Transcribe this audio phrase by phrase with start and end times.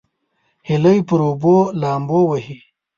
[0.67, 2.57] هیلۍ پر اوبو لامبو وهي